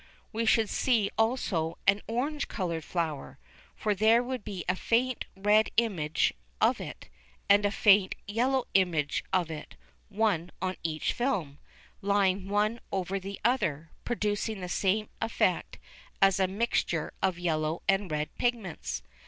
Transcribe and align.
We 0.33 0.47
should 0.47 0.67
see 0.67 1.11
also 1.15 1.77
an 1.85 2.01
orange 2.07 2.47
coloured 2.47 2.83
flower, 2.83 3.37
for 3.75 3.93
there 3.93 4.23
would 4.23 4.43
be 4.43 4.65
a 4.67 4.75
faint 4.75 5.25
red 5.37 5.69
image 5.77 6.33
of 6.59 6.81
it, 6.81 7.07
and 7.47 7.67
a 7.67 7.71
faint 7.71 8.15
yellow 8.27 8.65
image 8.73 9.23
of 9.31 9.51
it, 9.51 9.75
one 10.09 10.49
on 10.59 10.75
each 10.81 11.13
film, 11.13 11.59
lying 12.01 12.49
one 12.49 12.79
over 12.91 13.19
the 13.19 13.39
other, 13.45 13.91
producing 14.03 14.59
the 14.59 14.69
same 14.69 15.07
effect 15.21 15.77
as 16.19 16.39
a 16.39 16.47
mixture 16.47 17.13
of 17.21 17.37
yellow 17.37 17.83
and 17.87 18.09
red 18.11 18.33
pigments. 18.39 19.03